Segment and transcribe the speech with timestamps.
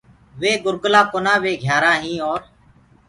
[0.41, 2.41] وي گُرگلآ ڪونآ وي گھيآرآ هينٚ اور